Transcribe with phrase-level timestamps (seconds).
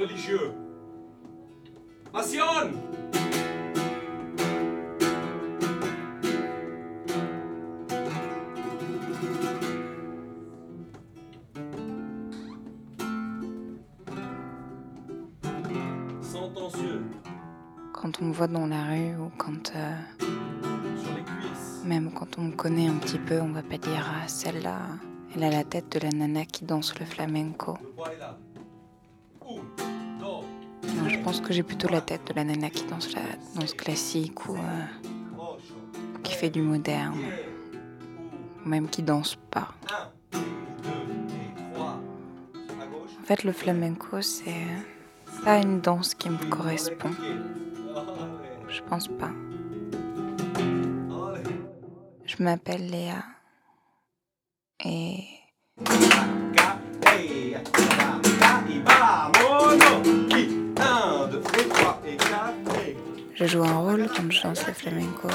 [0.00, 0.52] religieux.
[2.12, 2.72] Passion
[16.22, 17.02] Sentencieux.
[17.92, 19.72] Quand on me voit dans la rue ou quand.
[19.74, 19.94] euh,
[20.96, 21.82] Sur les cuisses.
[21.84, 24.78] même quand on me connaît un petit peu, on va pas dire Ah, celle-là,
[25.34, 27.76] elle a la tête de la nana qui danse le flamenco.
[27.82, 27.88] Le
[31.30, 33.22] pense que j'ai plutôt la tête de la nana qui danse la
[33.54, 34.86] danse classique ou euh,
[36.24, 37.20] qui fait du moderne,
[38.64, 39.68] ou même qui danse pas.
[41.84, 44.66] En fait, le flamenco, c'est
[45.44, 47.12] pas une danse qui me correspond.
[48.68, 49.30] Je pense pas.
[52.24, 53.22] Je m'appelle Léa.
[54.84, 55.28] Et
[63.40, 65.28] Je joue un rôle quand je danse le flamenco.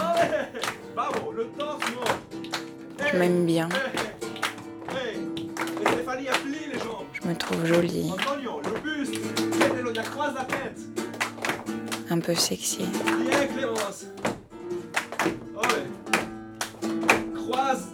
[3.12, 3.68] Je m'aime bien.
[7.14, 8.14] Je me trouve jolie.
[12.12, 12.88] Un peu sexy.
[17.34, 17.88] Croise.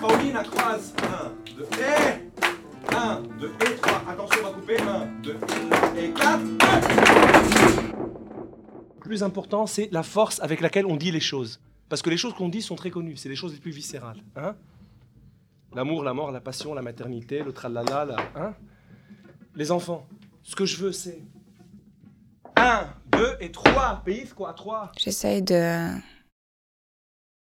[0.00, 0.94] Paulina croise.
[0.96, 4.02] 1, 2, et 1, 2, et 3.
[4.10, 4.78] Attention, on va couper.
[4.80, 5.59] 1, 2, et 3.
[9.10, 11.58] Plus important, c'est la force avec laquelle on dit les choses.
[11.88, 14.22] Parce que les choses qu'on dit sont très connues, c'est les choses les plus viscérales.
[14.36, 14.54] Hein
[15.74, 18.54] L'amour, la mort, la passion, la maternité, le tralala, la, hein
[19.56, 20.06] Les enfants,
[20.44, 21.20] ce que je veux, c'est...
[22.54, 24.00] Un, deux et trois.
[24.04, 24.92] Pays, quoi, trois?
[24.96, 25.88] J'essaye de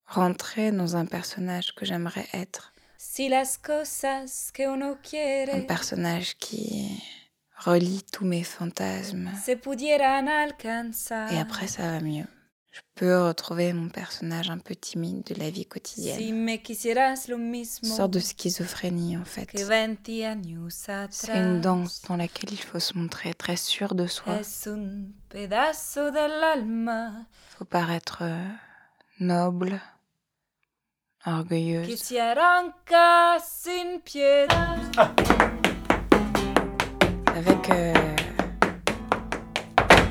[0.06, 2.74] rentrer dans un personnage que j'aimerais être.
[2.98, 7.02] Si las cosas que uno Un quiere personnage qui
[7.56, 9.30] relie tous mes fantasmes.
[9.44, 11.32] se pudieran alcanzar.
[11.32, 12.26] Et après, ça va mieux.
[12.72, 16.44] Je peux retrouver mon personnage un peu timide de la vie Si quotidienne.
[16.44, 19.46] me quisieras lo Une sorte de schizophrénie, en fait.
[19.46, 21.08] que 20 años atrás.
[21.10, 24.40] C'est une danse dans laquelle il faut se montrer très sûr de soi.
[24.40, 27.12] Es un pedazo del alma
[27.56, 28.46] faut paraître euh,
[29.20, 29.80] noble,
[31.24, 31.86] orgueilleuse.
[34.04, 34.46] piedad.
[37.36, 37.92] Avec, euh,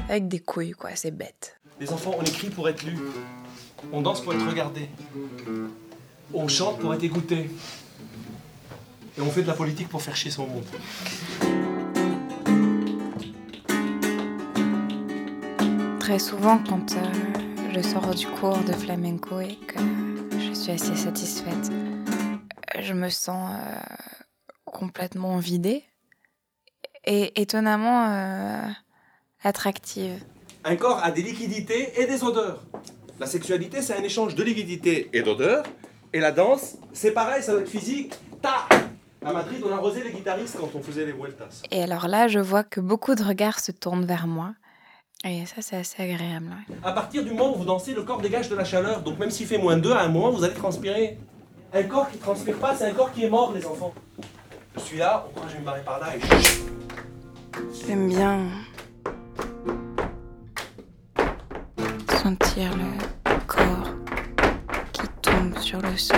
[0.07, 0.91] avec des couilles, quoi.
[0.93, 1.59] C'est bête.
[1.79, 2.99] Les enfants, on écrit pour être lu.
[3.91, 4.87] On danse pour être regardé.
[6.35, 7.49] On chante pour être écouté.
[9.17, 10.65] Et on fait de la politique pour faire chier son monde.
[15.99, 19.79] Très souvent, quand euh, je sors du cours de flamenco et que
[20.37, 21.71] je suis assez satisfaite,
[22.79, 23.79] je me sens euh,
[24.65, 25.85] complètement vidée
[27.05, 28.67] et étonnamment euh,
[29.43, 30.23] attractive.
[30.63, 32.63] Un corps a des liquidités et des odeurs.
[33.19, 35.63] La sexualité, c'est un échange de liquidités et d'odeurs.
[36.11, 38.13] Et la danse, c'est pareil, ça doit être physique.
[38.41, 38.67] Ta
[39.25, 41.61] À Madrid, on arrosait les guitaristes quand on faisait les vueltas.
[41.71, 44.53] Et alors là, je vois que beaucoup de regards se tournent vers moi.
[45.23, 46.47] Et ça, c'est assez agréable.
[46.47, 46.75] ouais.
[46.83, 49.01] À partir du moment où vous dansez, le corps dégage de la chaleur.
[49.01, 51.17] Donc même s'il fait moins 2, à un moment, vous allez transpirer.
[51.73, 53.93] Un corps qui transpire pas, c'est un corps qui est mort, les enfants.
[54.75, 56.64] Je suis là, je vais me barrer par là et.
[57.87, 58.39] J'aime bien
[62.09, 63.89] sentir le corps
[64.91, 66.17] qui tombe sur le sol.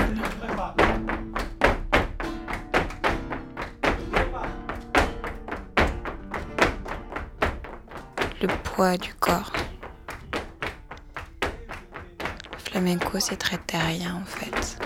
[8.42, 9.52] Le poids du corps.
[12.54, 14.80] Le flamenco, c'est très terrien en fait.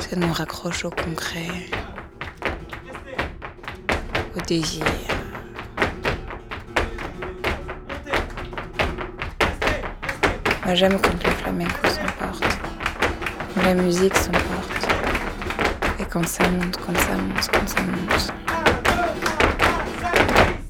[0.00, 1.48] Ça nous raccroche au concret,
[4.36, 4.84] au désir.
[10.64, 12.44] Moi, j'aime quand le flamenco s'emporte,
[13.54, 14.88] quand la musique s'emporte,
[16.00, 18.32] et quand ça monte, quand ça monte, quand ça monte.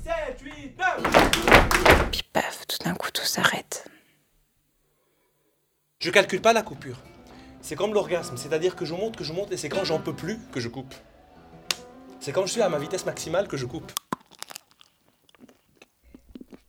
[0.05, 2.10] 7, 8, 9.
[2.10, 3.88] Puis paf, tout d'un coup, tout s'arrête.
[6.00, 6.99] Je calcule pas la coupure.
[7.62, 10.12] C'est comme l'orgasme, c'est-à-dire que je monte, que je monte, et c'est quand j'en peux
[10.12, 10.94] plus que je coupe.
[12.25, 13.93] C'est quand je suis à ma vitesse maximale que je coupe.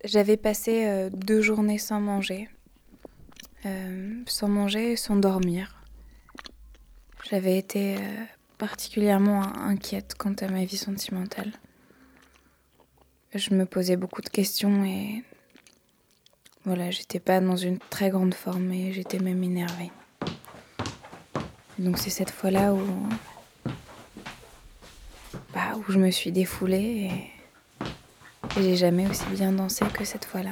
[0.04, 2.50] J'avais passé euh, deux journées sans manger.
[3.66, 5.82] Euh, sans manger et sans dormir.
[7.24, 8.00] J'avais été euh,
[8.58, 11.54] particulièrement inquiète quant à ma vie sentimentale.
[13.34, 15.24] Je me posais beaucoup de questions et
[16.66, 19.94] voilà, j'étais pas dans une très grande forme et j'étais même énervée.
[21.80, 23.08] Donc c'est cette fois-là où,
[25.78, 27.10] où je me suis défoulée
[28.58, 30.52] et j'ai jamais aussi bien dansé que cette fois-là.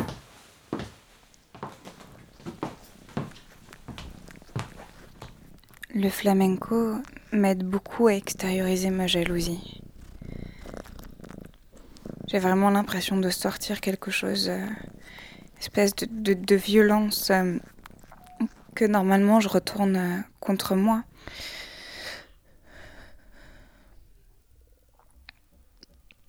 [5.94, 6.96] Le flamenco
[7.32, 9.82] m'aide beaucoup à extérioriser ma jalousie.
[12.28, 14.66] J'ai vraiment l'impression de sortir quelque chose, euh,
[15.60, 17.58] espèce de violence euh,
[18.74, 21.04] que normalement je retourne euh, contre moi.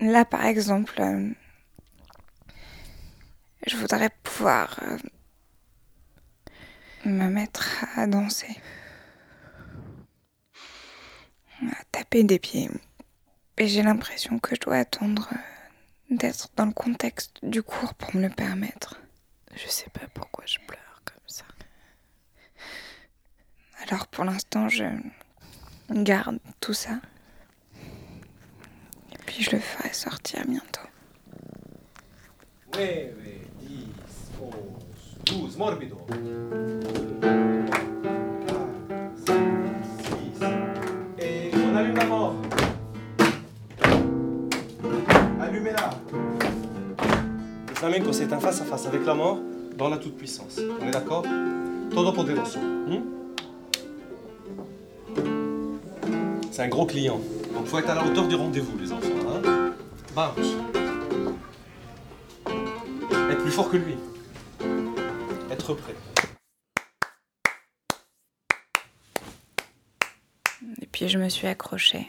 [0.04, 1.30] Là, par exemple, euh,
[3.66, 4.98] je voudrais pouvoir euh,
[7.06, 8.54] me mettre à danser,
[11.62, 12.70] à taper des pieds.
[13.56, 18.14] Et j'ai l'impression que je dois attendre euh, d'être dans le contexte du cours pour
[18.14, 19.00] me le permettre.
[19.56, 21.46] Je sais pas pourquoi je pleure comme ça.
[23.88, 24.84] Alors pour l'instant, je
[25.88, 27.00] garde tout ça.
[29.26, 30.80] Puis je le ferai sortir bientôt.
[32.74, 32.82] 9,
[33.60, 33.86] 10,
[34.42, 34.52] 11,
[35.24, 35.98] 12, morbido.
[39.96, 40.44] 6.
[41.18, 42.34] Et on allume la mort.
[45.40, 45.90] Allumez-la.
[47.68, 49.38] Le flamenco, c'est un face-à-face avec la mort
[49.76, 50.60] dans la toute-puissance.
[50.80, 51.24] On est d'accord?
[51.90, 52.58] Todo poderoso.
[52.58, 53.14] hmm
[56.54, 57.20] c'est un gros client.
[57.54, 59.08] Donc faut être à la hauteur du rendez-vous, les enfants.
[59.28, 59.72] Hein
[60.12, 60.56] Vamos.
[63.30, 63.96] Être plus fort que lui.
[65.50, 65.94] Être prêt.
[70.82, 72.06] Et puis je me suis accrochée.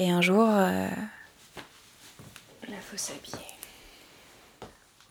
[0.00, 0.88] Et un jour, euh,
[2.68, 3.36] la faut s'habiller.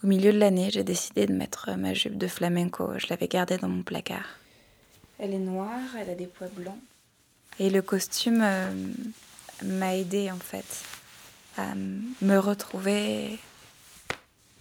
[0.04, 2.94] Au milieu de l'année, j'ai décidé de mettre ma jupe de flamenco.
[2.98, 4.38] Je l'avais gardée dans mon placard.
[5.20, 6.78] Elle est noire, elle a des pois blancs.
[7.60, 8.72] Et le costume euh,
[9.64, 10.84] m'a aidé en fait
[11.58, 13.40] à me retrouver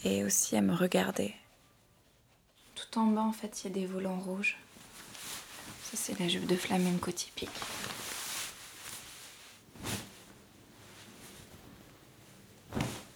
[0.05, 1.35] et aussi à me regarder.
[2.75, 4.57] Tout en bas, en fait, il y a des volants rouges.
[5.83, 7.51] Ça, c'est la jupe de flamenco typique.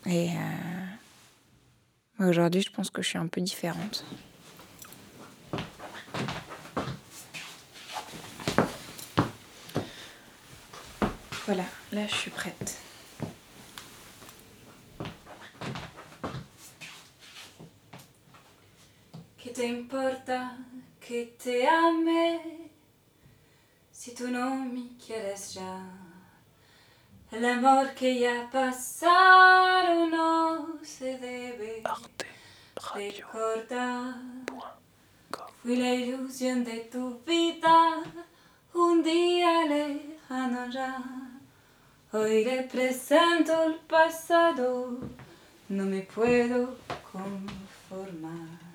[0.06, 4.04] Et euh, aujourd'hui, je pense que je suis un peu différente.
[11.52, 12.78] Voilà, là, je suis prête.
[19.36, 20.52] ¿Qué te importa
[21.00, 22.70] que te ame
[23.90, 25.88] si tú no me quieres ya?
[27.32, 31.82] El amor que ya pasaron no se debe
[32.94, 34.14] recordar.
[35.64, 38.04] Fui la ilusión de tu vida,
[38.72, 41.19] un día lejano ya.
[42.12, 44.98] Hoy represento el pasado,
[45.68, 46.76] no me puedo
[47.12, 48.69] conformar.